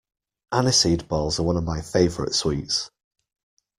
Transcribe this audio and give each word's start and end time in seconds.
Aniseed 0.51 1.07
balls 1.07 1.39
are 1.39 1.43
one 1.43 1.57
of 1.57 1.63
my 1.63 1.79
favourite 1.79 2.33
sweets 2.33 2.89